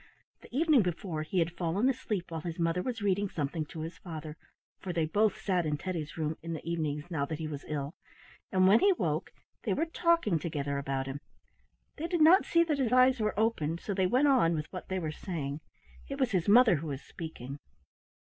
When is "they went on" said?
13.93-14.55